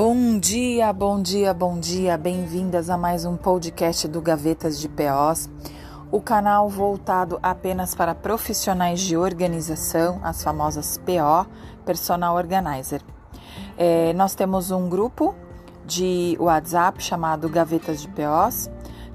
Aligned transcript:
Bom 0.00 0.38
dia, 0.38 0.92
bom 0.92 1.20
dia, 1.20 1.52
bom 1.52 1.76
dia. 1.76 2.16
Bem-vindas 2.16 2.88
a 2.88 2.96
mais 2.96 3.24
um 3.24 3.36
podcast 3.36 4.06
do 4.06 4.22
Gavetas 4.22 4.78
de 4.78 4.88
POs, 4.88 5.50
o 6.12 6.20
canal 6.20 6.68
voltado 6.68 7.36
apenas 7.42 7.96
para 7.96 8.14
profissionais 8.14 9.00
de 9.00 9.16
organização, 9.16 10.20
as 10.22 10.40
famosas 10.40 10.98
PO, 10.98 11.50
Personal 11.84 12.36
Organizer. 12.36 13.02
É, 13.76 14.12
nós 14.12 14.36
temos 14.36 14.70
um 14.70 14.88
grupo 14.88 15.34
de 15.84 16.36
WhatsApp 16.38 17.02
chamado 17.02 17.48
Gavetas 17.48 18.00
de 18.00 18.06
POs. 18.06 18.70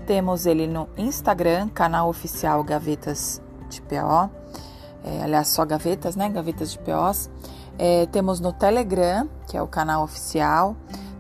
Temos 0.05 0.45
ele 0.45 0.67
no 0.67 0.89
Instagram, 0.97 1.69
canal 1.69 2.09
oficial 2.09 2.61
Gavetas 2.61 3.41
de 3.69 3.81
PO. 3.83 4.29
É, 5.01 5.23
aliás, 5.23 5.47
só 5.47 5.65
gavetas, 5.65 6.17
né? 6.17 6.29
Gavetas 6.29 6.73
de 6.73 6.79
POs. 6.79 7.29
É, 7.77 8.05
temos 8.07 8.39
no 8.39 8.53
Telegram, 8.53 9.27
que 9.47 9.57
é 9.57 9.61
o 9.61 9.67
canal 9.67 10.03
oficial, 10.03 10.75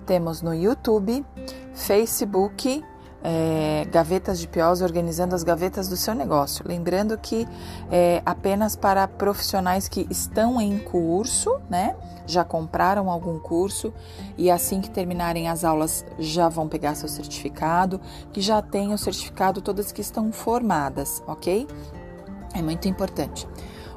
temos 0.05 0.41
no 0.41 0.53
YouTube, 0.53 1.25
Facebook, 1.73 2.83
é, 3.23 3.87
Gavetas 3.89 4.37
de 4.37 4.47
POs 4.47 4.81
organizando 4.81 5.33
as 5.33 5.43
gavetas 5.43 5.87
do 5.87 5.95
seu 5.95 6.13
negócio. 6.13 6.65
Lembrando 6.67 7.17
que 7.17 7.47
é 7.89 8.21
apenas 8.25 8.75
para 8.75 9.07
profissionais 9.07 9.87
que 9.87 10.05
estão 10.09 10.59
em 10.59 10.77
curso, 10.77 11.57
né? 11.69 11.95
Já 12.27 12.43
compraram 12.43 13.09
algum 13.09 13.39
curso 13.39 13.93
e 14.37 14.51
assim 14.51 14.81
que 14.81 14.89
terminarem 14.89 15.47
as 15.47 15.63
aulas 15.63 16.05
já 16.19 16.49
vão 16.49 16.67
pegar 16.67 16.95
seu 16.95 17.07
certificado, 17.07 17.99
que 18.33 18.41
já 18.41 18.61
têm 18.61 18.93
o 18.93 18.97
certificado, 18.97 19.61
todas 19.61 19.91
que 19.91 20.01
estão 20.01 20.31
formadas, 20.33 21.23
ok? 21.25 21.65
É 22.53 22.61
muito 22.61 22.87
importante. 22.89 23.47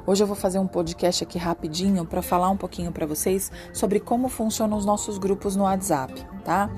Hoje 0.06 0.22
eu 0.22 0.26
vou 0.28 0.36
fazer 0.36 0.60
um 0.60 0.68
podcast 0.68 1.24
aqui 1.24 1.36
rapidinho 1.36 2.06
para 2.06 2.22
falar 2.22 2.48
um 2.48 2.56
pouquinho 2.56 2.92
para 2.92 3.04
vocês 3.04 3.50
sobre 3.72 3.98
como 3.98 4.28
funcionam 4.28 4.78
os 4.78 4.86
nossos 4.86 5.18
grupos 5.18 5.56
no 5.56 5.64
WhatsApp, 5.64 6.24
tá? 6.44 6.70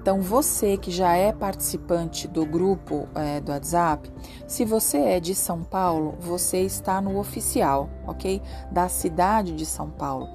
Então, 0.00 0.22
você 0.22 0.78
que 0.78 0.90
já 0.90 1.14
é 1.14 1.32
participante 1.32 2.26
do 2.26 2.46
grupo 2.46 3.06
é, 3.14 3.40
do 3.40 3.52
WhatsApp, 3.52 4.10
se 4.48 4.64
você 4.64 4.96
é 4.96 5.20
de 5.20 5.34
São 5.34 5.62
Paulo, 5.62 6.16
você 6.18 6.62
está 6.62 6.98
no 6.98 7.18
oficial, 7.18 7.90
ok? 8.06 8.40
Da 8.70 8.88
cidade 8.88 9.54
de 9.54 9.66
São 9.66 9.90
Paulo. 9.90 10.30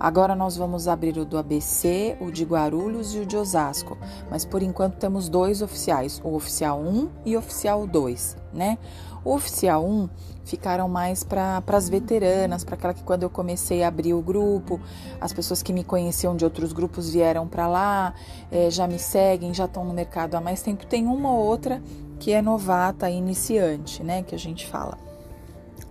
Agora 0.00 0.34
nós 0.34 0.56
vamos 0.56 0.88
abrir 0.88 1.16
o 1.18 1.24
do 1.24 1.38
ABC, 1.38 2.16
o 2.20 2.32
de 2.32 2.42
Guarulhos 2.42 3.14
e 3.14 3.20
o 3.20 3.26
de 3.26 3.36
Osasco, 3.36 3.96
mas 4.28 4.44
por 4.44 4.60
enquanto 4.60 4.96
temos 4.96 5.28
dois 5.28 5.62
oficiais, 5.62 6.20
o 6.24 6.34
oficial 6.34 6.80
1 6.80 7.08
e 7.24 7.36
o 7.36 7.38
oficial 7.38 7.86
2, 7.86 8.36
né? 8.52 8.78
O 9.24 9.34
oficial 9.34 9.84
1 9.84 10.08
ficaram 10.44 10.88
mais 10.88 11.22
para 11.22 11.62
as 11.66 11.88
veteranas, 11.88 12.64
para 12.64 12.74
aquela 12.74 12.92
que 12.92 13.04
quando 13.04 13.22
eu 13.22 13.30
comecei 13.30 13.82
a 13.82 13.88
abrir 13.88 14.14
o 14.14 14.20
grupo, 14.20 14.80
as 15.20 15.32
pessoas 15.32 15.62
que 15.62 15.72
me 15.72 15.84
conheciam 15.84 16.36
de 16.36 16.44
outros 16.44 16.72
grupos 16.72 17.10
vieram 17.10 17.46
para 17.46 17.68
lá, 17.68 18.14
é, 18.50 18.70
já 18.70 18.86
me 18.88 18.98
seguem, 18.98 19.54
já 19.54 19.66
estão 19.66 19.84
no 19.84 19.94
mercado 19.94 20.34
há 20.34 20.40
mais 20.40 20.62
tempo. 20.62 20.86
Tem 20.86 21.06
uma 21.06 21.30
ou 21.30 21.44
outra 21.44 21.80
que 22.18 22.32
é 22.32 22.42
novata, 22.42 23.08
iniciante, 23.08 24.02
né? 24.02 24.22
Que 24.22 24.34
a 24.34 24.38
gente 24.38 24.66
fala. 24.66 24.98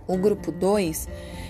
O 0.06 0.16
grupo 0.18 0.52
2, 0.52 1.08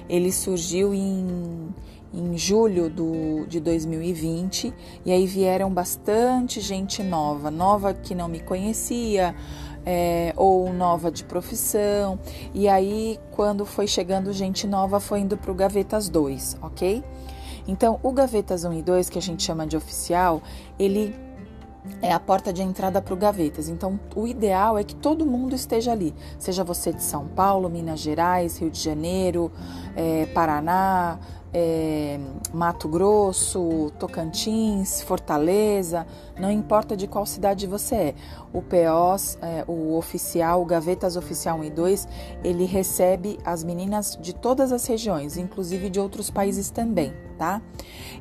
ele 0.09 0.31
surgiu 0.31 0.95
em 0.95 1.75
em 2.13 2.37
julho 2.37 2.91
do, 2.91 3.47
de 3.47 3.59
2020 3.61 4.73
e 5.05 5.13
aí 5.13 5.27
vieram 5.27 5.73
bastante 5.73 6.61
gente 6.61 7.03
nova, 7.03 7.51
nova 7.51 7.95
que 7.95 8.15
não 8.15 8.29
me 8.29 8.41
conhecia 8.41 9.35
é, 9.85 10.33
ou 10.37 10.73
nova 10.73 11.11
de 11.11 11.25
profissão. 11.25 12.19
E 12.55 12.69
aí, 12.69 13.19
quando 13.31 13.65
foi 13.65 13.87
chegando 13.87 14.33
gente 14.33 14.67
nova, 14.67 15.01
foi 15.01 15.21
indo 15.21 15.37
para 15.37 15.51
o 15.51 15.55
Gavetas 15.55 16.09
2, 16.09 16.59
ok? 16.63 17.03
Então, 17.67 17.99
o 18.03 18.13
Gavetas 18.13 18.65
1 18.65 18.73
e 18.75 18.83
2, 18.83 19.09
que 19.09 19.19
a 19.19 19.23
gente 19.23 19.43
chama 19.43 19.67
de 19.67 19.77
oficial, 19.77 20.43
ele 20.79 21.15
é 22.01 22.13
a 22.13 22.21
porta 22.21 22.53
de 22.53 22.63
entrada 22.63 23.01
para 23.03 23.15
o 23.15 23.17
Gavetas. 23.17 23.69
Então, 23.69 23.99
o 24.15 24.27
ideal 24.27 24.79
é 24.79 24.85
que 24.85 24.95
todo 24.95 25.27
mundo 25.27 25.55
esteja 25.55 25.93
ali, 25.93 26.15
seja 26.39 26.63
você 26.63 26.93
de 26.93 27.03
São 27.03 27.27
Paulo, 27.27 27.69
Minas 27.69 28.01
Gerais, 28.01 28.59
Rio 28.59 28.71
de 28.71 28.81
Janeiro, 28.81 29.51
é, 29.97 30.27
Paraná, 30.27 31.19
é, 31.55 32.19
Mato 32.53 32.89
Grosso, 32.89 33.93
Tocantins, 33.99 35.03
Fortaleza, 35.03 36.07
não 36.39 36.51
importa 36.51 36.97
de 36.97 37.07
qual 37.07 37.27
cidade 37.27 37.67
você 37.67 37.95
é. 37.95 38.15
O 38.53 38.63
POS, 38.63 39.39
é, 39.43 39.65
o 39.69 39.97
oficial, 39.97 40.63
o 40.63 40.65
Gavetas 40.65 41.17
Oficial 41.17 41.59
1 41.59 41.65
e 41.65 41.71
2, 41.71 42.09
ele 42.43 42.65
recebe 42.65 43.39
as 43.45 43.63
meninas 43.63 44.19
de 44.21 44.35
todas 44.35 44.73
as 44.73 44.87
regiões, 44.87 45.37
inclusive 45.37 45.91
de 45.91 46.01
outros 46.01 46.31
países 46.31 46.71
também, 46.71 47.13
tá? 47.37 47.61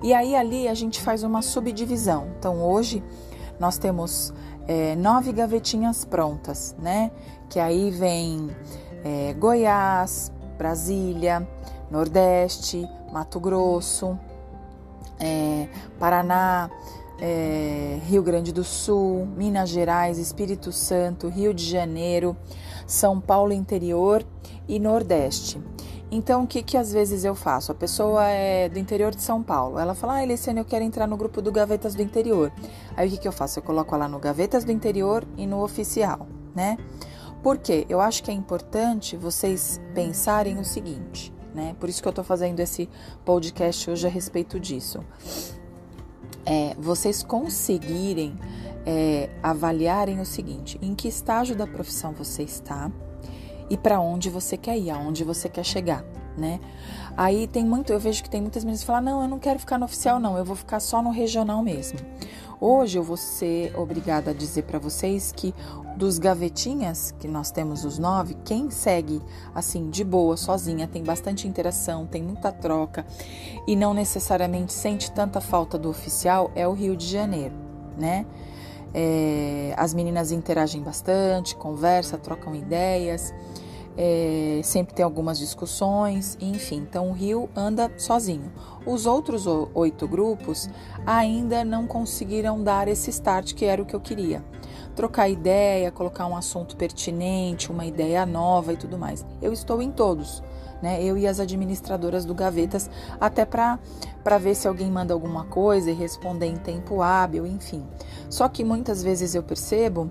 E 0.03 0.13
aí 0.13 0.35
ali 0.35 0.67
a 0.67 0.73
gente 0.73 0.99
faz 0.99 1.23
uma 1.23 1.41
subdivisão. 1.41 2.27
Então 2.37 2.61
hoje 2.61 3.01
nós 3.59 3.77
temos 3.77 4.33
é, 4.67 4.95
nove 4.95 5.31
gavetinhas 5.31 6.05
prontas, 6.05 6.75
né? 6.79 7.11
Que 7.49 7.59
aí 7.59 7.91
vem 7.91 8.49
é, 9.03 9.33
Goiás, 9.33 10.31
Brasília, 10.57 11.47
Nordeste, 11.89 12.87
Mato 13.11 13.39
Grosso, 13.39 14.17
é, 15.19 15.67
Paraná, 15.99 16.69
é, 17.19 17.99
Rio 18.05 18.23
Grande 18.23 18.51
do 18.51 18.63
Sul, 18.63 19.27
Minas 19.35 19.69
Gerais, 19.69 20.17
Espírito 20.17 20.71
Santo, 20.71 21.27
Rio 21.27 21.53
de 21.53 21.63
Janeiro, 21.63 22.35
São 22.87 23.19
Paulo 23.19 23.53
interior 23.53 24.25
e 24.67 24.79
Nordeste. 24.79 25.61
Então, 26.11 26.43
o 26.43 26.47
que, 26.47 26.61
que 26.61 26.75
às 26.75 26.91
vezes 26.91 27.23
eu 27.23 27.33
faço? 27.33 27.71
A 27.71 27.75
pessoa 27.75 28.25
é 28.27 28.67
do 28.67 28.77
interior 28.77 29.15
de 29.15 29.21
São 29.21 29.41
Paulo. 29.41 29.79
Ela 29.79 29.95
fala, 29.95 30.15
ah, 30.15 30.23
Eliciane, 30.23 30.59
eu 30.59 30.65
quero 30.65 30.83
entrar 30.83 31.07
no 31.07 31.15
grupo 31.15 31.41
do 31.41 31.51
Gavetas 31.51 31.95
do 31.95 32.01
Interior. 32.01 32.51
Aí, 32.97 33.07
o 33.07 33.11
que, 33.11 33.17
que 33.17 33.27
eu 33.27 33.31
faço? 33.31 33.59
Eu 33.59 33.63
coloco 33.63 33.95
ela 33.95 34.09
no 34.09 34.19
Gavetas 34.19 34.65
do 34.65 34.71
Interior 34.71 35.25
e 35.37 35.47
no 35.47 35.63
Oficial, 35.63 36.27
né? 36.53 36.77
Por 37.41 37.57
quê? 37.57 37.85
Eu 37.87 38.01
acho 38.01 38.21
que 38.21 38.29
é 38.29 38.33
importante 38.33 39.15
vocês 39.15 39.79
pensarem 39.95 40.59
o 40.59 40.65
seguinte 40.65 41.33
né? 41.53 41.75
Por 41.79 41.89
isso 41.89 42.01
que 42.01 42.07
eu 42.07 42.11
estou 42.11 42.23
fazendo 42.23 42.59
esse 42.59 42.89
podcast 43.25 43.89
hoje 43.89 44.07
a 44.07 44.09
respeito 44.09 44.59
disso. 44.59 45.03
É, 46.45 46.75
vocês 46.79 47.21
conseguirem 47.21 48.37
é, 48.85 49.29
avaliarem 49.43 50.19
o 50.19 50.25
seguinte: 50.25 50.79
em 50.81 50.95
que 50.95 51.07
estágio 51.07 51.55
da 51.55 51.67
profissão 51.67 52.13
você 52.13 52.43
está 52.43 52.91
e 53.71 53.77
para 53.77 54.01
onde 54.01 54.29
você 54.29 54.57
quer 54.57 54.77
ir, 54.77 54.89
aonde 54.89 55.23
você 55.23 55.47
quer 55.47 55.63
chegar, 55.63 56.03
né? 56.37 56.59
Aí 57.15 57.47
tem 57.47 57.65
muito, 57.65 57.93
eu 57.93 57.99
vejo 57.99 58.21
que 58.21 58.29
tem 58.29 58.41
muitas 58.41 58.65
meninas 58.65 58.81
que 58.81 58.85
falam: 58.85 59.01
não, 59.01 59.21
eu 59.21 59.29
não 59.29 59.39
quero 59.39 59.57
ficar 59.59 59.77
no 59.77 59.85
oficial, 59.85 60.19
não, 60.19 60.37
eu 60.37 60.43
vou 60.43 60.57
ficar 60.57 60.81
só 60.81 61.01
no 61.01 61.09
regional 61.09 61.63
mesmo. 61.63 61.97
Hoje 62.59 62.99
eu 62.99 63.03
vou 63.03 63.15
ser 63.15 63.73
obrigada 63.79 64.31
a 64.31 64.33
dizer 64.33 64.63
para 64.63 64.77
vocês 64.77 65.31
que 65.31 65.55
dos 65.95 66.19
gavetinhas, 66.19 67.15
que 67.17 67.29
nós 67.29 67.49
temos 67.49 67.85
os 67.85 67.97
nove, 67.97 68.35
quem 68.43 68.69
segue 68.69 69.21
assim 69.55 69.89
de 69.89 70.03
boa, 70.03 70.35
sozinha, 70.35 70.85
tem 70.85 71.01
bastante 71.01 71.47
interação, 71.47 72.05
tem 72.05 72.21
muita 72.21 72.51
troca 72.51 73.05
e 73.65 73.73
não 73.73 73.93
necessariamente 73.93 74.73
sente 74.73 75.09
tanta 75.11 75.39
falta 75.39 75.77
do 75.77 75.89
oficial 75.89 76.51
é 76.55 76.67
o 76.67 76.73
Rio 76.73 76.97
de 76.97 77.07
Janeiro, 77.07 77.55
né? 77.97 78.25
É, 78.93 79.73
as 79.77 79.93
meninas 79.93 80.31
interagem 80.31 80.81
bastante, 80.81 81.55
conversam, 81.55 82.19
trocam 82.19 82.53
ideias 82.55 83.33
é, 83.97 84.61
sempre 84.63 84.93
tem 84.93 85.03
algumas 85.03 85.37
discussões, 85.37 86.37
enfim. 86.39 86.77
Então 86.77 87.09
o 87.09 87.13
Rio 87.13 87.49
anda 87.55 87.91
sozinho. 87.97 88.51
Os 88.85 89.05
outros 89.05 89.45
oito 89.73 90.07
grupos 90.07 90.69
ainda 91.05 91.63
não 91.63 91.85
conseguiram 91.85 92.61
dar 92.63 92.87
esse 92.87 93.09
start 93.09 93.53
que 93.53 93.65
era 93.65 93.81
o 93.81 93.85
que 93.85 93.95
eu 93.95 93.99
queria. 93.99 94.43
Trocar 94.95 95.29
ideia, 95.29 95.91
colocar 95.91 96.25
um 96.27 96.35
assunto 96.35 96.75
pertinente, 96.75 97.71
uma 97.71 97.85
ideia 97.85 98.25
nova 98.25 98.73
e 98.73 98.77
tudo 98.77 98.97
mais. 98.97 99.25
Eu 99.41 99.53
estou 99.53 99.81
em 99.81 99.91
todos, 99.91 100.43
né? 100.81 101.03
Eu 101.03 101.17
e 101.17 101.27
as 101.27 101.39
administradoras 101.39 102.25
do 102.25 102.33
Gavetas, 102.33 102.89
até 103.19 103.45
para 103.45 103.77
ver 104.39 104.55
se 104.55 104.67
alguém 104.67 104.89
manda 104.89 105.13
alguma 105.13 105.45
coisa 105.45 105.91
e 105.91 105.93
responder 105.93 106.47
em 106.47 106.57
tempo 106.57 107.01
hábil, 107.01 107.45
enfim. 107.45 107.85
Só 108.29 108.47
que 108.49 108.63
muitas 108.63 109.03
vezes 109.03 109.35
eu 109.35 109.43
percebo 109.43 110.09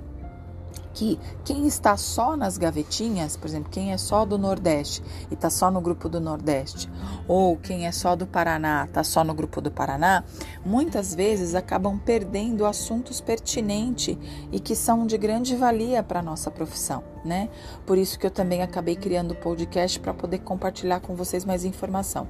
que 0.92 1.18
quem 1.44 1.66
está 1.66 1.96
só 1.96 2.36
nas 2.36 2.58
gavetinhas, 2.58 3.36
por 3.36 3.48
exemplo, 3.48 3.70
quem 3.70 3.92
é 3.92 3.98
só 3.98 4.24
do 4.24 4.36
Nordeste 4.36 5.02
e 5.30 5.34
está 5.34 5.50
só 5.50 5.70
no 5.70 5.80
grupo 5.80 6.08
do 6.08 6.20
Nordeste, 6.20 6.90
ou 7.28 7.56
quem 7.56 7.86
é 7.86 7.92
só 7.92 8.16
do 8.16 8.26
Paraná, 8.26 8.84
está 8.84 9.04
só 9.04 9.22
no 9.22 9.34
grupo 9.34 9.60
do 9.60 9.70
Paraná, 9.70 10.24
muitas 10.64 11.14
vezes 11.14 11.54
acabam 11.54 11.98
perdendo 11.98 12.66
assuntos 12.66 13.20
pertinentes 13.20 14.16
e 14.50 14.58
que 14.58 14.74
são 14.74 15.06
de 15.06 15.16
grande 15.16 15.54
valia 15.56 16.02
para 16.02 16.20
a 16.20 16.22
nossa 16.22 16.50
profissão, 16.50 17.02
né? 17.24 17.48
Por 17.86 17.98
isso 17.98 18.18
que 18.18 18.26
eu 18.26 18.30
também 18.30 18.62
acabei 18.62 18.96
criando 18.96 19.32
o 19.32 19.36
podcast 19.36 19.98
para 20.00 20.12
poder 20.12 20.38
compartilhar 20.38 21.00
com 21.00 21.14
vocês 21.14 21.44
mais 21.44 21.64
informação. 21.64 22.28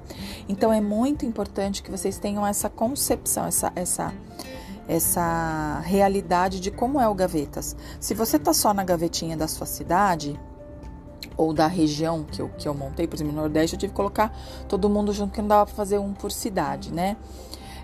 Então 0.48 0.72
é 0.72 0.80
muito 0.80 1.24
importante 1.24 1.82
que 1.82 1.90
vocês 1.90 2.18
tenham 2.18 2.46
essa 2.46 2.68
concepção, 2.68 3.46
essa, 3.46 3.72
essa 3.74 4.12
essa 4.88 5.80
realidade 5.84 6.60
de 6.60 6.70
como 6.70 7.00
é 7.00 7.08
o 7.08 7.14
Gavetas. 7.14 7.76
Se 7.98 8.14
você 8.14 8.38
tá 8.38 8.52
só 8.52 8.74
na 8.74 8.84
gavetinha 8.84 9.36
da 9.36 9.46
sua 9.46 9.66
cidade 9.66 10.38
ou 11.36 11.52
da 11.52 11.66
região 11.66 12.24
que 12.24 12.42
eu, 12.42 12.48
que 12.50 12.68
eu 12.68 12.74
montei, 12.74 13.06
por 13.06 13.16
exemplo, 13.16 13.32
no 13.32 13.40
Nordeste, 13.40 13.76
eu 13.76 13.80
tive 13.80 13.92
que 13.92 13.96
colocar 13.96 14.36
todo 14.68 14.88
mundo 14.88 15.12
junto, 15.12 15.32
que 15.32 15.40
não 15.40 15.48
dava 15.48 15.66
para 15.66 15.74
fazer 15.74 15.98
um 15.98 16.12
por 16.12 16.30
cidade, 16.32 16.92
né? 16.92 17.16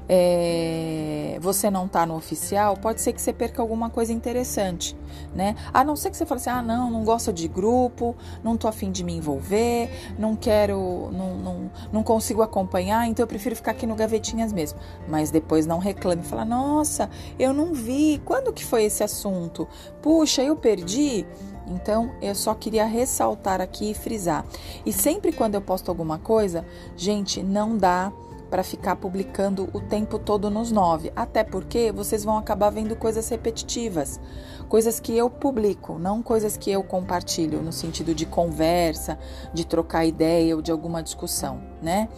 É, 0.08 1.38
você 1.40 1.70
não 1.70 1.88
tá 1.88 2.06
no 2.06 2.16
oficial, 2.16 2.76
pode 2.76 3.00
ser 3.00 3.12
que 3.12 3.20
você 3.20 3.32
perca 3.32 3.60
alguma 3.60 3.90
coisa 3.90 4.12
interessante, 4.12 4.96
né? 5.34 5.56
A 5.72 5.82
não 5.82 5.96
ser 5.96 6.10
que 6.10 6.16
você 6.16 6.24
fale 6.24 6.40
assim, 6.40 6.50
ah, 6.50 6.62
não, 6.62 6.90
não 6.90 7.04
gosto 7.04 7.32
de 7.32 7.48
grupo, 7.48 8.14
não 8.42 8.56
tô 8.56 8.68
afim 8.68 8.90
de 8.90 9.02
me 9.02 9.14
envolver, 9.14 9.90
não 10.18 10.36
quero, 10.36 11.10
não, 11.12 11.36
não, 11.36 11.70
não 11.92 12.02
consigo 12.02 12.42
acompanhar, 12.42 13.06
então 13.08 13.22
eu 13.24 13.26
prefiro 13.28 13.56
ficar 13.56 13.72
aqui 13.72 13.86
no 13.86 13.96
Gavetinhas 13.96 14.52
mesmo. 14.52 14.78
Mas 15.08 15.30
depois 15.30 15.66
não 15.66 15.78
reclame, 15.78 16.22
fala, 16.22 16.44
nossa, 16.44 17.10
eu 17.38 17.52
não 17.52 17.72
vi, 17.72 18.20
quando 18.24 18.52
que 18.52 18.64
foi 18.64 18.84
esse 18.84 19.02
assunto? 19.02 19.68
Puxa, 20.00 20.42
eu 20.42 20.56
perdi. 20.56 21.26
Então, 21.68 22.12
eu 22.22 22.32
só 22.32 22.54
queria 22.54 22.86
ressaltar 22.86 23.60
aqui 23.60 23.90
e 23.90 23.94
frisar. 23.94 24.44
E 24.84 24.92
sempre 24.92 25.32
quando 25.32 25.56
eu 25.56 25.60
posto 25.60 25.88
alguma 25.88 26.16
coisa, 26.16 26.64
gente, 26.96 27.42
não 27.42 27.76
dá 27.76 28.12
para 28.50 28.62
ficar 28.62 28.96
publicando 28.96 29.68
o 29.72 29.80
tempo 29.80 30.18
todo 30.18 30.50
nos 30.50 30.70
nove, 30.70 31.12
até 31.16 31.42
porque 31.42 31.90
vocês 31.92 32.24
vão 32.24 32.36
acabar 32.36 32.70
vendo 32.70 32.94
coisas 32.96 33.28
repetitivas, 33.28 34.20
coisas 34.68 35.00
que 35.00 35.16
eu 35.16 35.28
publico, 35.28 35.98
não 35.98 36.22
coisas 36.22 36.56
que 36.56 36.70
eu 36.70 36.82
compartilho 36.82 37.62
no 37.62 37.72
sentido 37.72 38.14
de 38.14 38.26
conversa, 38.26 39.18
de 39.52 39.66
trocar 39.66 40.04
ideia 40.04 40.54
ou 40.54 40.62
de 40.62 40.70
alguma 40.70 41.02
discussão, 41.02 41.60
né? 41.82 42.08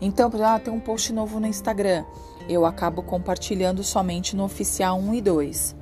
Então, 0.00 0.30
ah, 0.44 0.58
tem 0.58 0.72
um 0.72 0.80
post 0.80 1.12
novo 1.12 1.40
no 1.40 1.46
Instagram, 1.46 2.04
eu 2.48 2.66
acabo 2.66 3.02
compartilhando 3.02 3.82
somente 3.82 4.36
no 4.36 4.44
oficial 4.44 4.98
1 4.98 5.14
e 5.14 5.20
2. 5.20 5.76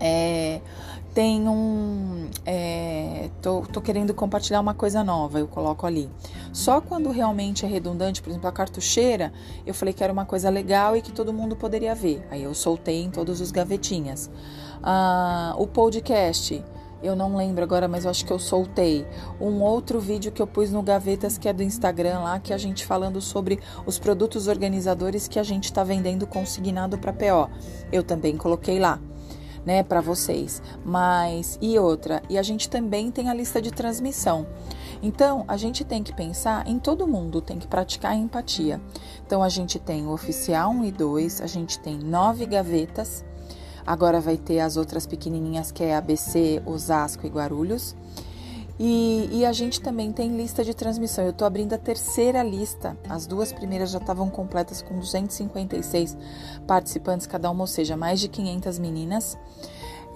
É, 0.00 0.60
tem 1.16 1.48
um. 1.48 2.28
É, 2.44 3.30
tô, 3.40 3.62
tô 3.62 3.80
querendo 3.80 4.12
compartilhar 4.12 4.60
uma 4.60 4.74
coisa 4.74 5.02
nova, 5.02 5.38
eu 5.38 5.48
coloco 5.48 5.86
ali. 5.86 6.10
Só 6.52 6.78
quando 6.78 7.10
realmente 7.10 7.64
é 7.64 7.68
redundante, 7.68 8.20
por 8.20 8.28
exemplo, 8.28 8.46
a 8.46 8.52
cartucheira, 8.52 9.32
eu 9.64 9.72
falei 9.72 9.94
que 9.94 10.04
era 10.04 10.12
uma 10.12 10.26
coisa 10.26 10.50
legal 10.50 10.94
e 10.94 11.00
que 11.00 11.10
todo 11.10 11.32
mundo 11.32 11.56
poderia 11.56 11.94
ver. 11.94 12.22
Aí 12.30 12.42
eu 12.42 12.54
soltei 12.54 13.02
em 13.02 13.10
todos 13.10 13.40
os 13.40 13.50
gavetinhas. 13.50 14.30
Ah, 14.82 15.54
o 15.56 15.66
podcast, 15.66 16.62
eu 17.02 17.16
não 17.16 17.34
lembro 17.34 17.64
agora, 17.64 17.88
mas 17.88 18.04
eu 18.04 18.10
acho 18.10 18.26
que 18.26 18.32
eu 18.34 18.38
soltei 18.38 19.06
um 19.40 19.62
outro 19.62 19.98
vídeo 19.98 20.30
que 20.30 20.42
eu 20.42 20.46
pus 20.46 20.70
no 20.70 20.82
Gavetas, 20.82 21.38
que 21.38 21.48
é 21.48 21.52
do 21.54 21.62
Instagram 21.62 22.18
lá, 22.18 22.38
que 22.38 22.52
a 22.52 22.58
gente 22.58 22.84
falando 22.84 23.22
sobre 23.22 23.58
os 23.86 23.98
produtos 23.98 24.48
organizadores 24.48 25.26
que 25.26 25.38
a 25.38 25.42
gente 25.42 25.64
está 25.64 25.82
vendendo 25.82 26.26
consignado 26.26 26.98
para 26.98 27.10
PO. 27.10 27.50
Eu 27.90 28.02
também 28.02 28.36
coloquei 28.36 28.78
lá 28.78 29.00
né, 29.66 29.82
para 29.82 30.00
vocês. 30.00 30.62
Mas 30.84 31.58
e 31.60 31.76
outra, 31.78 32.22
e 32.30 32.38
a 32.38 32.42
gente 32.42 32.70
também 32.70 33.10
tem 33.10 33.28
a 33.28 33.34
lista 33.34 33.60
de 33.60 33.72
transmissão. 33.72 34.46
Então, 35.02 35.44
a 35.46 35.56
gente 35.56 35.84
tem 35.84 36.02
que 36.02 36.14
pensar 36.14 36.66
em 36.66 36.78
todo 36.78 37.06
mundo, 37.06 37.42
tem 37.42 37.58
que 37.58 37.66
praticar 37.66 38.12
a 38.12 38.16
empatia. 38.16 38.80
Então, 39.26 39.42
a 39.42 39.48
gente 39.48 39.78
tem 39.78 40.06
o 40.06 40.12
oficial 40.12 40.70
1 40.70 40.84
e 40.84 40.92
2, 40.92 41.40
a 41.42 41.46
gente 41.46 41.78
tem 41.80 41.98
nove 41.98 42.46
gavetas. 42.46 43.24
Agora 43.84 44.20
vai 44.20 44.36
ter 44.36 44.60
as 44.60 44.76
outras 44.76 45.06
pequenininhas 45.06 45.70
que 45.70 45.82
é 45.84 45.94
ABC, 45.94 46.62
Osasco 46.64 47.26
e 47.26 47.30
Guarulhos. 47.30 47.94
E, 48.78 49.28
e, 49.32 49.46
a 49.46 49.52
gente 49.52 49.80
também 49.80 50.12
tem 50.12 50.36
lista 50.36 50.62
de 50.62 50.74
transmissão. 50.74 51.24
Eu 51.24 51.30
estou 51.30 51.46
abrindo 51.46 51.72
a 51.72 51.78
terceira 51.78 52.42
lista. 52.42 52.96
As 53.08 53.26
duas 53.26 53.52
primeiras 53.52 53.90
já 53.90 53.98
estavam 53.98 54.28
completas 54.28 54.82
com 54.82 54.98
256 54.98 56.16
participantes 56.66 57.26
cada 57.26 57.50
uma, 57.50 57.62
ou 57.62 57.66
seja, 57.66 57.96
mais 57.96 58.20
de 58.20 58.28
500 58.28 58.78
meninas. 58.78 59.38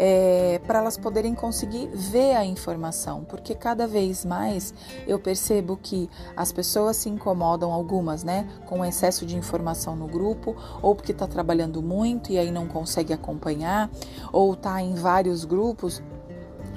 É, 0.03 0.59
para 0.67 0.79
elas 0.79 0.97
poderem 0.97 1.35
conseguir 1.35 1.89
ver 1.89 2.35
a 2.35 2.43
informação, 2.43 3.23
porque 3.23 3.55
cada 3.55 3.87
vez 3.87 4.25
mais 4.25 4.73
eu 5.07 5.19
percebo 5.19 5.77
que 5.77 6.09
as 6.35 6.51
pessoas 6.51 6.97
se 6.97 7.11
incomodam, 7.11 7.71
algumas, 7.71 8.25
né, 8.25 8.49
com 8.65 8.83
excesso 8.83 9.27
de 9.27 9.37
informação 9.37 9.95
no 9.95 10.07
grupo, 10.07 10.57
ou 10.81 10.95
porque 10.95 11.13
está 11.13 11.27
trabalhando 11.27 11.83
muito 11.83 12.33
e 12.33 12.39
aí 12.39 12.51
não 12.51 12.67
consegue 12.67 13.13
acompanhar, 13.13 13.91
ou 14.33 14.55
está 14.55 14.81
em 14.81 14.95
vários 14.95 15.45
grupos 15.45 16.03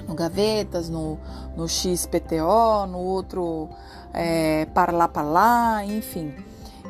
no 0.06 0.14
Gavetas, 0.14 0.88
no, 0.88 1.18
no 1.56 1.68
XPTO, 1.68 2.86
no 2.88 2.98
outro 2.98 3.68
é, 4.12 4.66
Parla 4.66 5.08
Parla, 5.08 5.84
enfim. 5.84 6.34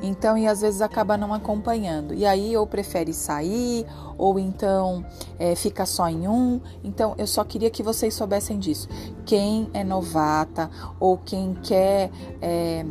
Então, 0.02 0.36
e 0.36 0.46
às 0.46 0.60
vezes 0.60 0.82
acaba 0.82 1.16
não 1.16 1.32
acompanhando. 1.32 2.12
E 2.12 2.26
aí, 2.26 2.56
ou 2.56 2.66
prefere 2.66 3.14
sair, 3.14 3.86
ou 4.18 4.38
então 4.38 5.04
é, 5.38 5.54
fica 5.54 5.86
só 5.86 6.08
em 6.08 6.28
um. 6.28 6.60
Então, 6.82 7.14
eu 7.16 7.26
só 7.26 7.42
queria 7.44 7.70
que 7.70 7.82
vocês 7.82 8.12
soubessem 8.14 8.58
disso. 8.58 8.88
Quem 9.24 9.70
é 9.72 9.82
novata 9.82 10.70
ou 11.00 11.16
quem 11.16 11.54
quer 11.54 12.10
é, 12.42 12.84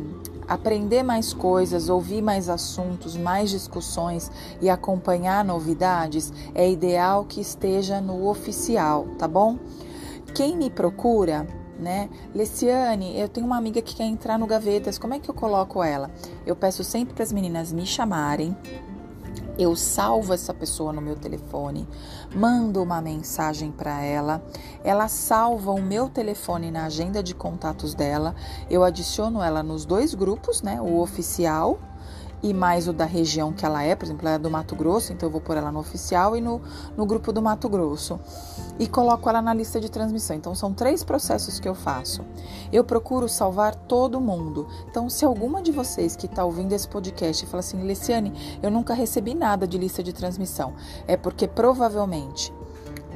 aprender 0.48 1.02
mais 1.02 1.32
coisas, 1.32 1.88
ouvir 1.88 2.22
mais 2.22 2.48
assuntos, 2.48 3.16
mais 3.16 3.50
discussões 3.50 4.30
e 4.60 4.68
acompanhar 4.68 5.44
novidades, 5.44 6.32
é 6.54 6.68
ideal 6.68 7.24
que 7.24 7.40
esteja 7.40 8.00
no 8.00 8.28
oficial, 8.28 9.06
tá 9.18 9.28
bom? 9.28 9.56
Quem 10.34 10.56
me 10.56 10.68
procura, 10.68 11.46
né? 11.78 12.10
Leciane, 12.34 13.16
eu 13.16 13.28
tenho 13.28 13.46
uma 13.46 13.56
amiga 13.56 13.80
que 13.80 13.94
quer 13.94 14.06
entrar 14.06 14.36
no 14.36 14.48
Gavetas, 14.48 14.98
como 14.98 15.14
é 15.14 15.20
que 15.20 15.30
eu 15.30 15.34
coloco 15.34 15.80
ela? 15.80 16.10
Eu 16.44 16.56
peço 16.56 16.82
sempre 16.82 17.14
para 17.14 17.22
as 17.22 17.32
meninas 17.32 17.72
me 17.72 17.86
chamarem. 17.86 18.56
Eu 19.56 19.76
salvo 19.76 20.32
essa 20.32 20.52
pessoa 20.52 20.92
no 20.92 21.00
meu 21.00 21.14
telefone, 21.14 21.88
mando 22.34 22.82
uma 22.82 23.00
mensagem 23.00 23.70
para 23.70 24.02
ela, 24.02 24.44
ela 24.82 25.06
salva 25.06 25.70
o 25.70 25.80
meu 25.80 26.08
telefone 26.08 26.72
na 26.72 26.86
agenda 26.86 27.22
de 27.22 27.32
contatos 27.32 27.94
dela, 27.94 28.34
eu 28.68 28.82
adiciono 28.82 29.40
ela 29.40 29.62
nos 29.62 29.84
dois 29.84 30.14
grupos, 30.14 30.62
né? 30.62 30.80
O 30.80 30.98
oficial 30.98 31.78
e 32.44 32.52
mais 32.52 32.86
o 32.86 32.92
da 32.92 33.06
região 33.06 33.54
que 33.54 33.64
ela 33.64 33.82
é, 33.82 33.96
por 33.96 34.04
exemplo, 34.04 34.28
ela 34.28 34.36
é 34.36 34.38
do 34.38 34.50
Mato 34.50 34.76
Grosso, 34.76 35.14
então 35.14 35.26
eu 35.26 35.32
vou 35.32 35.40
pôr 35.40 35.56
ela 35.56 35.72
no 35.72 35.78
oficial 35.78 36.36
e 36.36 36.42
no, 36.42 36.60
no 36.94 37.06
grupo 37.06 37.32
do 37.32 37.40
Mato 37.40 37.70
Grosso. 37.70 38.20
E 38.78 38.86
coloco 38.86 39.30
ela 39.30 39.40
na 39.40 39.54
lista 39.54 39.80
de 39.80 39.90
transmissão. 39.90 40.36
Então 40.36 40.54
são 40.54 40.74
três 40.74 41.02
processos 41.02 41.58
que 41.58 41.66
eu 41.66 41.74
faço. 41.74 42.22
Eu 42.70 42.84
procuro 42.84 43.30
salvar 43.30 43.74
todo 43.74 44.20
mundo. 44.20 44.68
Então, 44.90 45.08
se 45.08 45.24
alguma 45.24 45.62
de 45.62 45.72
vocês 45.72 46.14
que 46.14 46.26
está 46.26 46.44
ouvindo 46.44 46.74
esse 46.74 46.86
podcast 46.86 47.46
fala 47.46 47.60
assim, 47.60 47.82
Leciane, 47.82 48.58
eu 48.62 48.70
nunca 48.70 48.92
recebi 48.92 49.34
nada 49.34 49.66
de 49.66 49.78
lista 49.78 50.02
de 50.02 50.12
transmissão, 50.12 50.74
é 51.08 51.16
porque 51.16 51.48
provavelmente 51.48 52.52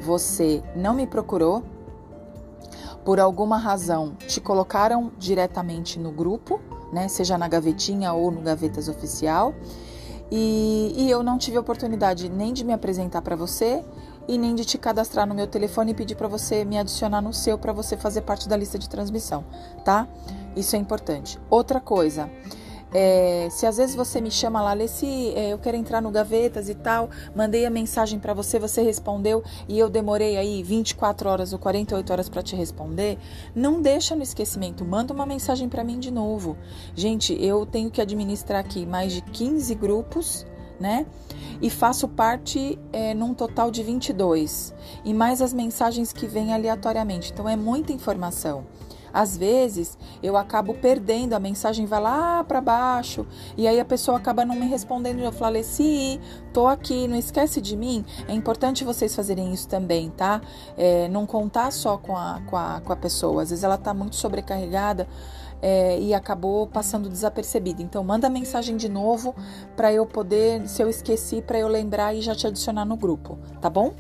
você 0.00 0.62
não 0.74 0.94
me 0.94 1.06
procurou, 1.06 1.62
por 3.04 3.20
alguma 3.20 3.58
razão 3.58 4.14
te 4.26 4.40
colocaram 4.40 5.12
diretamente 5.18 5.98
no 5.98 6.10
grupo 6.10 6.60
né? 6.92 7.08
Seja 7.08 7.38
na 7.38 7.48
gavetinha 7.48 8.12
ou 8.12 8.30
no 8.30 8.40
Gavetas 8.40 8.88
Oficial. 8.88 9.54
E, 10.30 10.94
e 10.96 11.10
eu 11.10 11.22
não 11.22 11.38
tive 11.38 11.58
oportunidade 11.58 12.28
nem 12.28 12.52
de 12.52 12.64
me 12.64 12.72
apresentar 12.72 13.22
para 13.22 13.34
você 13.34 13.82
e 14.28 14.36
nem 14.36 14.54
de 14.54 14.64
te 14.64 14.76
cadastrar 14.76 15.26
no 15.26 15.34
meu 15.34 15.46
telefone 15.46 15.92
e 15.92 15.94
pedir 15.94 16.14
para 16.14 16.28
você 16.28 16.64
me 16.64 16.76
adicionar 16.78 17.22
no 17.22 17.32
seu 17.32 17.56
para 17.56 17.72
você 17.72 17.96
fazer 17.96 18.20
parte 18.20 18.46
da 18.46 18.56
lista 18.56 18.78
de 18.78 18.88
transmissão, 18.88 19.42
tá? 19.84 20.06
Isso 20.54 20.76
é 20.76 20.78
importante. 20.78 21.38
Outra 21.48 21.80
coisa, 21.80 22.30
é, 22.92 23.48
se 23.50 23.66
às 23.66 23.76
vezes 23.76 23.94
você 23.94 24.20
me 24.20 24.30
chama 24.30 24.62
lá, 24.62 24.72
Leci, 24.72 25.32
é, 25.34 25.52
eu 25.52 25.58
quero 25.58 25.76
entrar 25.76 26.00
no 26.00 26.10
Gavetas 26.10 26.68
e 26.68 26.74
tal, 26.74 27.10
mandei 27.34 27.66
a 27.66 27.70
mensagem 27.70 28.18
para 28.18 28.32
você, 28.32 28.58
você 28.58 28.82
respondeu 28.82 29.42
e 29.68 29.78
eu 29.78 29.88
demorei 29.90 30.36
aí 30.36 30.62
24 30.62 31.28
horas 31.28 31.52
ou 31.52 31.58
48 31.58 32.12
horas 32.12 32.28
para 32.28 32.42
te 32.42 32.56
responder, 32.56 33.18
não 33.54 33.82
deixa 33.82 34.16
no 34.16 34.22
esquecimento, 34.22 34.84
manda 34.84 35.12
uma 35.12 35.26
mensagem 35.26 35.68
para 35.68 35.84
mim 35.84 35.98
de 35.98 36.10
novo. 36.10 36.56
Gente, 36.94 37.36
eu 37.42 37.66
tenho 37.66 37.90
que 37.90 38.00
administrar 38.00 38.60
aqui 38.60 38.86
mais 38.86 39.12
de 39.12 39.20
15 39.20 39.74
grupos, 39.74 40.46
né? 40.80 41.06
E 41.60 41.68
faço 41.68 42.06
parte 42.06 42.78
é, 42.92 43.12
num 43.14 43.34
total 43.34 43.70
de 43.70 43.82
22, 43.82 44.72
e 45.04 45.12
mais 45.12 45.42
as 45.42 45.52
mensagens 45.52 46.12
que 46.12 46.26
vêm 46.26 46.54
aleatoriamente, 46.54 47.32
então 47.32 47.48
é 47.48 47.56
muita 47.56 47.92
informação. 47.92 48.64
Às 49.12 49.36
vezes 49.36 49.98
eu 50.22 50.36
acabo 50.36 50.74
perdendo, 50.74 51.34
a 51.34 51.40
mensagem 51.40 51.86
vai 51.86 52.00
lá 52.00 52.44
para 52.44 52.60
baixo 52.60 53.26
e 53.56 53.66
aí 53.66 53.80
a 53.80 53.84
pessoa 53.84 54.16
acaba 54.16 54.44
não 54.44 54.54
me 54.54 54.66
respondendo. 54.66 55.20
Eu 55.20 55.32
falei, 55.32 55.62
sim, 55.62 56.20
tô 56.52 56.66
aqui, 56.66 57.08
não 57.08 57.16
esquece 57.16 57.60
de 57.60 57.76
mim. 57.76 58.04
É 58.26 58.32
importante 58.32 58.84
vocês 58.84 59.14
fazerem 59.14 59.52
isso 59.52 59.68
também, 59.68 60.10
tá? 60.10 60.40
É, 60.76 61.08
não 61.08 61.26
contar 61.26 61.72
só 61.72 61.96
com 61.96 62.16
a, 62.16 62.40
com, 62.46 62.56
a, 62.56 62.80
com 62.84 62.92
a 62.92 62.96
pessoa. 62.96 63.42
Às 63.42 63.50
vezes 63.50 63.64
ela 63.64 63.78
tá 63.78 63.92
muito 63.92 64.16
sobrecarregada. 64.16 65.06
É, 65.60 65.98
e 65.98 66.14
acabou 66.14 66.68
passando 66.68 67.08
desapercebida. 67.08 67.82
Então 67.82 68.04
manda 68.04 68.30
mensagem 68.30 68.76
de 68.76 68.88
novo 68.88 69.34
para 69.74 69.92
eu 69.92 70.06
poder, 70.06 70.68
se 70.68 70.80
eu 70.80 70.88
esqueci, 70.88 71.42
para 71.42 71.58
eu 71.58 71.66
lembrar 71.66 72.14
e 72.14 72.20
já 72.22 72.32
te 72.32 72.46
adicionar 72.46 72.84
no 72.84 72.96
grupo, 72.96 73.36
tá 73.60 73.68
bom? 73.68 73.92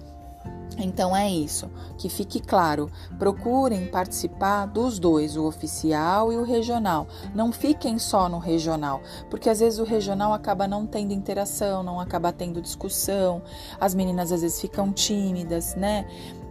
Então 0.78 1.14
é 1.14 1.28
isso, 1.28 1.68
que 1.96 2.08
fique 2.08 2.40
claro. 2.40 2.88
Procurem 3.18 3.86
participar 3.86 4.66
dos 4.66 4.98
dois, 4.98 5.36
o 5.36 5.44
oficial 5.44 6.32
e 6.32 6.36
o 6.36 6.44
regional. 6.44 7.08
Não 7.34 7.50
fiquem 7.50 7.98
só 7.98 8.28
no 8.28 8.38
regional, 8.38 9.02
porque 9.28 9.50
às 9.50 9.58
vezes 9.58 9.80
o 9.80 9.84
regional 9.84 10.32
acaba 10.32 10.68
não 10.68 10.86
tendo 10.86 11.12
interação, 11.12 11.82
não 11.82 11.98
acaba 11.98 12.32
tendo 12.32 12.62
discussão. 12.62 13.42
As 13.80 13.94
meninas 13.94 14.30
às 14.30 14.42
vezes 14.42 14.60
ficam 14.60 14.92
tímidas, 14.92 15.74
né? 15.74 16.06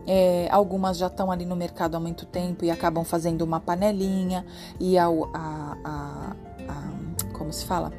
É, 0.06 0.48
algumas 0.52 0.98
já 0.98 1.08
estão 1.08 1.30
ali 1.30 1.46
no 1.46 1.56
mercado 1.56 1.96
há 1.96 2.00
muito 2.00 2.26
tempo 2.26 2.64
e 2.64 2.72
acabam 2.72 3.04
fazendo 3.04 3.42
uma 3.42 3.60
panelinha 3.60 4.46
e 4.80 4.98
a, 4.98 5.08
a, 5.08 5.78
a, 5.84 6.36
a 6.70 7.34
como 7.34 7.52
se 7.52 7.66
fala? 7.66 7.92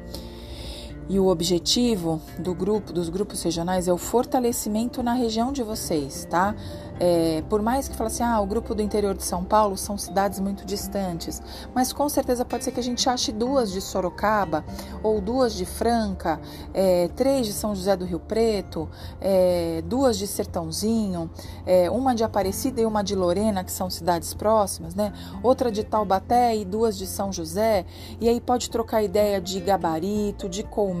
E 1.09 1.19
o 1.19 1.27
objetivo 1.27 2.21
do 2.37 2.53
grupo, 2.53 2.93
dos 2.93 3.09
grupos 3.09 3.41
regionais, 3.41 3.87
é 3.87 3.93
o 3.93 3.97
fortalecimento 3.97 5.01
na 5.01 5.13
região 5.13 5.51
de 5.51 5.63
vocês, 5.63 6.27
tá? 6.29 6.55
É, 6.99 7.41
por 7.49 7.61
mais 7.61 7.87
que 7.87 7.95
fale 7.95 8.09
assim, 8.09 8.23
ah, 8.23 8.41
o 8.41 8.45
grupo 8.45 8.75
do 8.75 8.81
interior 8.81 9.15
de 9.15 9.23
São 9.23 9.43
Paulo 9.43 9.77
são 9.77 9.97
cidades 9.97 10.39
muito 10.39 10.65
distantes, 10.65 11.41
mas 11.73 11.93
com 11.93 12.09
certeza 12.09 12.43
pode 12.43 12.65
ser 12.65 12.71
que 12.71 12.79
a 12.79 12.83
gente 12.83 13.09
ache 13.09 13.31
duas 13.31 13.71
de 13.71 13.79
Sorocaba, 13.79 14.65
ou 15.01 15.21
duas 15.21 15.53
de 15.53 15.65
Franca, 15.65 16.41
é, 16.73 17.07
três 17.15 17.47
de 17.47 17.53
São 17.53 17.73
José 17.73 17.95
do 17.95 18.03
Rio 18.03 18.19
Preto, 18.19 18.89
é, 19.21 19.81
duas 19.85 20.17
de 20.17 20.27
Sertãozinho, 20.27 21.29
é, 21.65 21.89
uma 21.89 22.13
de 22.13 22.23
Aparecida 22.23 22.81
e 22.81 22.85
uma 22.85 23.01
de 23.01 23.15
Lorena, 23.15 23.63
que 23.63 23.71
são 23.71 23.89
cidades 23.89 24.33
próximas, 24.33 24.93
né? 24.93 25.13
Outra 25.41 25.71
de 25.71 25.83
Taubaté 25.85 26.55
e 26.57 26.65
duas 26.65 26.97
de 26.97 27.07
São 27.07 27.31
José, 27.31 27.85
e 28.19 28.27
aí 28.27 28.41
pode 28.41 28.69
trocar 28.69 29.01
ideia 29.01 29.39
de 29.39 29.59
gabarito, 29.61 30.49
de 30.49 30.63
colmeia, 30.63 30.98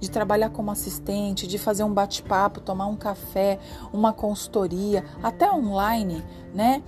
de 0.00 0.10
trabalhar 0.10 0.50
como 0.50 0.70
assistente, 0.70 1.46
de 1.46 1.58
fazer 1.58 1.84
um 1.84 1.92
bate-papo, 1.92 2.60
tomar 2.60 2.86
um 2.86 2.96
café, 2.96 3.58
uma 3.92 4.12
consultoria 4.12 5.04
até 5.22 5.50
online, 5.50 6.24
né? 6.54 6.82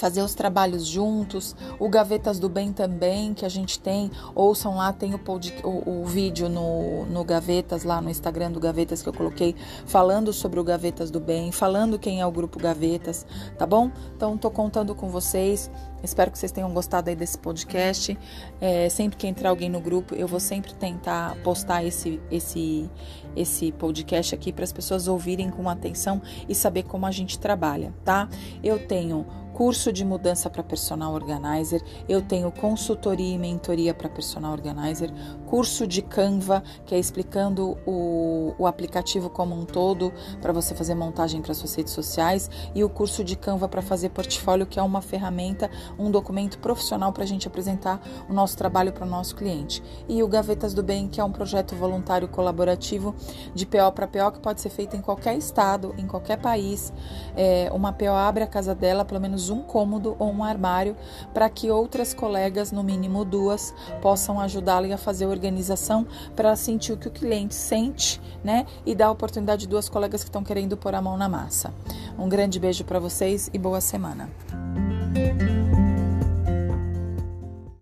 Fazer 0.00 0.22
os 0.22 0.34
trabalhos 0.34 0.86
juntos, 0.86 1.54
o 1.78 1.86
Gavetas 1.86 2.38
do 2.38 2.48
Bem 2.48 2.72
também, 2.72 3.34
que 3.34 3.44
a 3.44 3.48
gente 3.50 3.78
tem, 3.78 4.10
ouçam 4.34 4.76
lá, 4.76 4.94
tem 4.94 5.14
o, 5.14 5.18
pod, 5.18 5.54
o, 5.62 6.00
o, 6.00 6.04
vídeo 6.06 6.48
no, 6.48 7.04
no 7.04 7.22
Gavetas, 7.22 7.84
lá 7.84 8.00
no 8.00 8.08
Instagram 8.08 8.50
do 8.50 8.58
Gavetas 8.58 9.02
que 9.02 9.08
eu 9.10 9.12
coloquei, 9.12 9.54
falando 9.84 10.32
sobre 10.32 10.58
o 10.58 10.64
Gavetas 10.64 11.10
do 11.10 11.20
Bem, 11.20 11.52
falando 11.52 11.98
quem 11.98 12.22
é 12.22 12.26
o 12.26 12.30
grupo 12.32 12.58
Gavetas, 12.58 13.26
tá 13.58 13.66
bom? 13.66 13.90
Então, 14.16 14.38
tô 14.38 14.50
contando 14.50 14.94
com 14.94 15.10
vocês, 15.10 15.70
espero 16.02 16.30
que 16.30 16.38
vocês 16.38 16.50
tenham 16.50 16.72
gostado 16.72 17.10
aí 17.10 17.16
desse 17.16 17.36
podcast. 17.36 18.18
É, 18.58 18.88
sempre 18.88 19.18
que 19.18 19.26
entrar 19.26 19.50
alguém 19.50 19.68
no 19.68 19.80
grupo, 19.80 20.14
eu 20.14 20.26
vou 20.26 20.40
sempre 20.40 20.72
tentar 20.72 21.36
postar 21.42 21.84
esse, 21.84 22.18
esse, 22.30 22.88
esse 23.36 23.70
podcast 23.72 24.34
aqui 24.34 24.50
para 24.50 24.64
as 24.64 24.72
pessoas 24.72 25.06
ouvirem 25.06 25.50
com 25.50 25.68
atenção 25.68 26.22
e 26.48 26.54
saber 26.54 26.84
como 26.84 27.04
a 27.04 27.10
gente 27.10 27.38
trabalha, 27.38 27.92
tá? 28.02 28.30
Eu 28.62 28.86
tenho 28.86 29.26
curso 29.60 29.92
de 29.92 30.06
mudança 30.06 30.48
para 30.48 30.62
personal 30.62 31.12
organizer, 31.12 31.82
eu 32.08 32.22
tenho 32.22 32.50
consultoria 32.50 33.34
e 33.34 33.38
mentoria 33.38 33.92
para 33.92 34.08
personal 34.08 34.52
organizer, 34.52 35.12
curso 35.50 35.84
de 35.84 36.00
Canva, 36.00 36.62
que 36.86 36.94
é 36.94 36.98
explicando 36.98 37.76
o, 37.84 38.54
o 38.56 38.68
aplicativo 38.68 39.28
como 39.28 39.52
um 39.52 39.64
todo 39.64 40.12
para 40.40 40.52
você 40.52 40.76
fazer 40.76 40.94
montagem 40.94 41.42
para 41.42 41.52
suas 41.54 41.74
redes 41.74 41.92
sociais, 41.92 42.48
e 42.72 42.84
o 42.84 42.88
curso 42.88 43.24
de 43.24 43.34
Canva 43.34 43.68
para 43.68 43.82
fazer 43.82 44.10
portfólio, 44.10 44.64
que 44.64 44.78
é 44.78 44.82
uma 44.82 45.02
ferramenta, 45.02 45.68
um 45.98 46.08
documento 46.08 46.60
profissional 46.60 47.12
para 47.12 47.24
a 47.24 47.26
gente 47.26 47.48
apresentar 47.48 48.00
o 48.28 48.32
nosso 48.32 48.56
trabalho 48.56 48.92
para 48.92 49.04
o 49.04 49.10
nosso 49.10 49.34
cliente. 49.34 49.82
E 50.08 50.22
o 50.22 50.28
Gavetas 50.28 50.72
do 50.72 50.84
Bem, 50.84 51.08
que 51.08 51.20
é 51.20 51.24
um 51.24 51.32
projeto 51.32 51.74
voluntário 51.74 52.28
colaborativo 52.28 53.12
de 53.52 53.66
PO 53.66 53.90
para 53.92 54.06
PO 54.06 54.30
que 54.30 54.38
pode 54.38 54.60
ser 54.60 54.70
feito 54.70 54.96
em 54.96 55.00
qualquer 55.00 55.36
estado, 55.36 55.92
em 55.98 56.06
qualquer 56.06 56.36
país. 56.36 56.92
É, 57.36 57.68
uma 57.74 57.92
PO 57.92 58.10
abre 58.10 58.44
a 58.44 58.46
casa 58.46 58.72
dela, 58.72 59.04
pelo 59.04 59.20
menos 59.20 59.50
um 59.50 59.62
cômodo 59.62 60.14
ou 60.16 60.30
um 60.30 60.44
armário 60.44 60.96
para 61.34 61.50
que 61.50 61.68
outras 61.72 62.14
colegas, 62.14 62.70
no 62.70 62.84
mínimo 62.84 63.24
duas, 63.24 63.74
possam 64.00 64.38
ajudá-la 64.38 64.94
a 64.94 64.96
fazer 64.96 65.26
a 65.26 65.39
organização 65.40 66.06
para 66.36 66.54
sentir 66.54 66.92
o 66.92 66.96
que 66.96 67.08
o 67.08 67.10
cliente 67.10 67.54
sente, 67.54 68.20
né? 68.44 68.66
E 68.84 68.94
dar 68.94 69.06
a 69.06 69.10
oportunidade 69.10 69.62
de 69.62 69.68
duas 69.68 69.88
colegas 69.88 70.22
que 70.22 70.28
estão 70.28 70.44
querendo 70.44 70.76
pôr 70.76 70.94
a 70.94 71.00
mão 71.00 71.16
na 71.16 71.28
massa. 71.28 71.72
Um 72.18 72.28
grande 72.28 72.60
beijo 72.60 72.84
para 72.84 72.98
vocês 72.98 73.48
e 73.52 73.58
boa 73.58 73.80
semana. 73.80 74.28